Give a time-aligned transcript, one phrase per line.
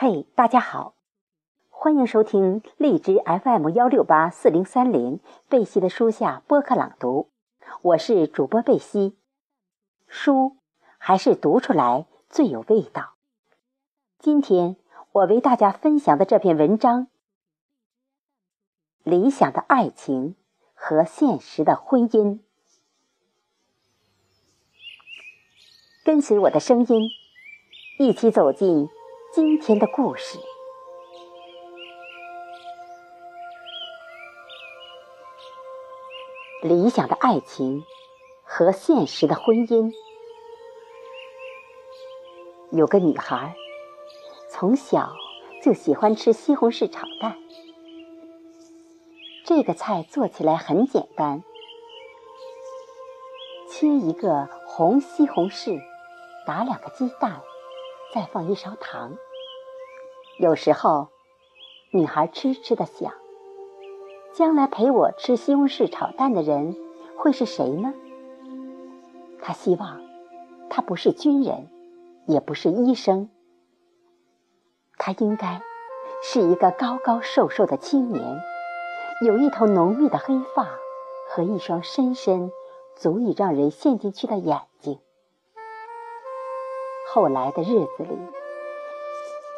[0.00, 0.94] 嘿，大家好，
[1.70, 5.18] 欢迎收听荔枝 FM 幺六八四零三零
[5.48, 7.30] 贝西的书下播客朗读，
[7.82, 9.16] 我是主播贝西。
[10.06, 10.56] 书
[10.98, 13.14] 还是读出来最有味道。
[14.20, 14.76] 今天
[15.10, 17.06] 我为大家分享的这篇文章，
[19.02, 20.36] 《理想的爱情
[20.74, 22.34] 和现实的婚姻》，
[26.04, 27.10] 跟随我的声音，
[27.98, 28.88] 一起走进。
[29.40, 30.36] 今天的故事，
[36.60, 37.84] 理想的爱情
[38.42, 39.92] 和现实的婚姻。
[42.72, 43.54] 有个女孩，
[44.50, 45.12] 从小
[45.62, 47.38] 就喜欢吃西红柿炒蛋。
[49.44, 51.44] 这个菜做起来很简单，
[53.70, 55.80] 切一个红西红柿，
[56.44, 57.40] 打两个鸡蛋。
[58.10, 59.18] 再放一勺糖。
[60.38, 61.08] 有时候，
[61.90, 63.12] 女孩痴痴的想：
[64.32, 66.76] 将来陪我吃西红柿炒蛋的人
[67.16, 67.92] 会是谁呢？
[69.42, 70.00] 她希望
[70.70, 71.68] 他不是军人，
[72.26, 73.28] 也不是医生，
[74.96, 75.60] 他应该
[76.22, 78.40] 是一个高高瘦瘦的青年，
[79.26, 80.68] 有一头浓密的黑发
[81.30, 82.52] 和一双深深、
[82.94, 85.00] 足以让人陷进去的眼睛。
[87.12, 88.16] 后来的日子里，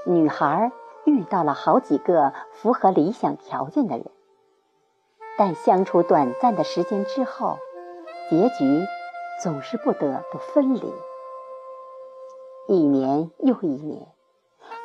[0.07, 0.73] 女孩
[1.05, 4.07] 遇到了好几个符合理想条件的人，
[5.39, 7.59] 但相处短暂的时间之后，
[8.31, 8.85] 结局
[9.43, 10.93] 总是不得不分离。
[12.69, 14.07] 一年又一年，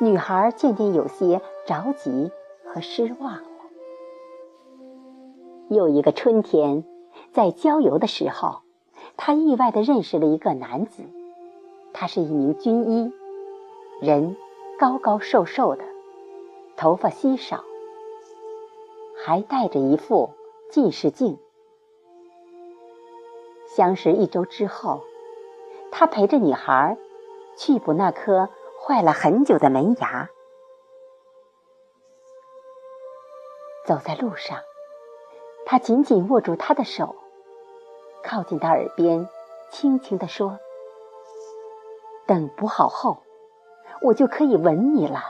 [0.00, 2.30] 女孩渐渐有些着急
[2.66, 3.42] 和失望了。
[5.68, 6.84] 又一个春天，
[7.32, 8.60] 在郊游的时候，
[9.16, 11.02] 她意外的认识了一个男子。
[11.92, 13.12] 他是一名军医，
[14.02, 14.36] 人
[14.78, 15.84] 高高瘦瘦的，
[16.76, 17.64] 头发稀少，
[19.24, 20.30] 还戴着一副
[20.70, 21.38] 近视镜。
[23.74, 25.02] 相识一周之后，
[25.90, 26.98] 他陪着女孩
[27.56, 30.28] 去补那颗坏了很久的门牙。
[33.86, 34.58] 走在路上，
[35.64, 37.16] 他紧紧握住她的手，
[38.22, 39.26] 靠近她耳边，
[39.70, 40.58] 轻轻地说。
[42.26, 43.18] 等补好后，
[44.00, 45.20] 我就可以吻你了。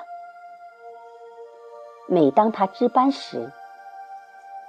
[2.08, 3.52] 每当他值班时，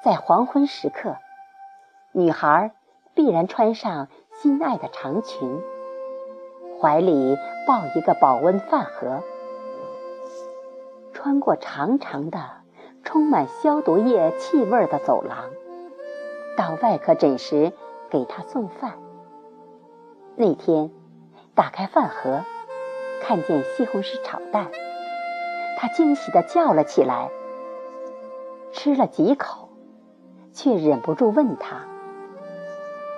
[0.04, 1.18] 在黄昏时刻，
[2.12, 2.72] 女孩
[3.14, 5.62] 必然穿上心爱的长裙，
[6.80, 7.38] 怀里
[7.68, 9.22] 抱一个保温饭盒，
[11.14, 12.40] 穿过长长的、
[13.04, 15.50] 充满消毒液气味的走廊，
[16.56, 17.74] 到外科诊室
[18.10, 18.94] 给他送饭。
[20.36, 20.92] 那天。
[21.56, 22.44] 打开饭盒，
[23.22, 24.68] 看见西红柿炒蛋，
[25.78, 27.30] 他惊喜地叫了起来。
[28.72, 29.70] 吃了几口，
[30.54, 31.86] 却忍不住问他：“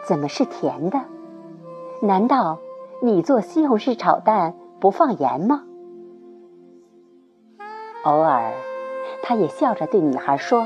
[0.08, 1.00] 怎么是甜的？
[2.02, 2.60] 难道
[3.02, 5.64] 你做西红柿炒蛋不放盐吗？”
[8.04, 8.54] 偶尔，
[9.22, 10.66] 他也笑着对女孩说：“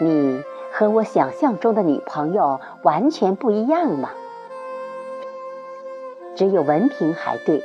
[0.00, 4.10] 你和我想象中的女朋友完全不一样嘛。”
[6.36, 7.64] 只有文凭还对，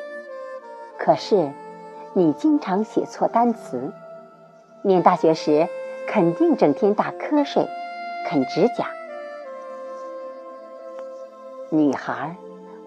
[1.04, 1.52] 可是
[2.14, 3.92] 你经常写错单词。
[4.84, 5.68] 念大学时
[6.08, 7.68] 肯定整天打瞌睡、
[8.26, 8.88] 啃指甲。
[11.70, 12.38] 女孩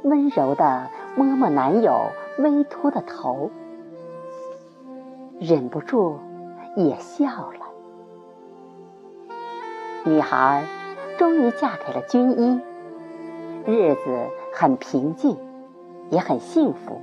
[0.02, 3.50] 温柔的摸摸男友微秃的头，
[5.38, 6.18] 忍不住
[6.74, 7.66] 也笑了。
[10.04, 10.64] 女孩
[11.18, 12.60] 终于嫁给了军医，
[13.66, 15.36] 日子很平静。
[16.08, 17.00] 也很幸福。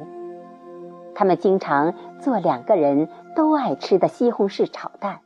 [1.16, 5.22] 他们经常做两个人都爱吃的西红柿炒蛋，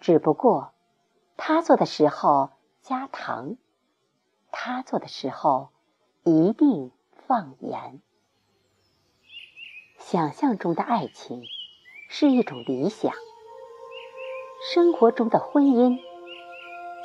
[0.00, 0.72] 只不过
[1.36, 3.56] 他做的时候加糖，
[4.50, 5.70] 他做的时候
[6.24, 6.92] 一定
[7.26, 8.00] 放盐。
[9.98, 11.42] 想象中的爱情
[12.08, 13.12] 是一种理想，
[14.72, 15.98] 生活中的婚姻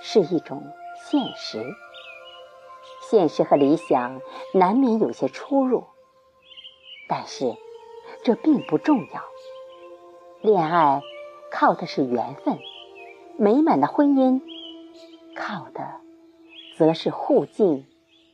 [0.01, 0.71] 是一种
[1.03, 1.65] 现实。
[3.09, 4.21] 现实和理想
[4.53, 5.87] 难免有些出入，
[7.09, 7.55] 但是
[8.23, 9.21] 这并不重要。
[10.41, 11.01] 恋爱
[11.51, 12.57] 靠的是缘分，
[13.37, 14.41] 美满的婚姻
[15.35, 16.01] 靠的
[16.77, 17.85] 则是互敬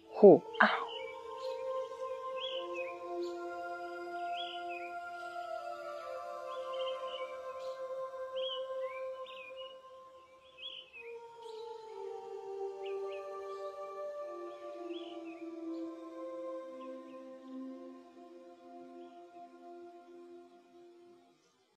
[0.10, 0.69] 互爱。